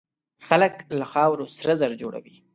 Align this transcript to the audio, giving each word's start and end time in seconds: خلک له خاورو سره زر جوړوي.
خلک 0.47 0.73
له 0.99 1.05
خاورو 1.11 1.45
سره 1.57 1.73
زر 1.79 1.91
جوړوي. 2.01 2.35